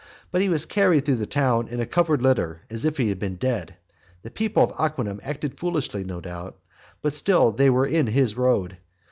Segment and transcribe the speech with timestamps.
[0.31, 3.19] But he was carried through the town in a covered litter, as if he had
[3.19, 3.75] been dead.
[4.23, 6.57] The people of Aquinum acted foolishly, no doubt;
[7.03, 8.77] but still they were in his road.